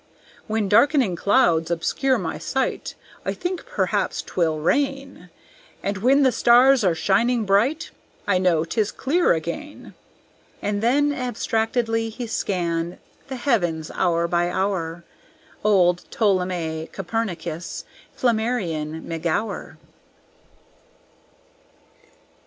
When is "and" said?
5.83-5.99, 10.59-10.81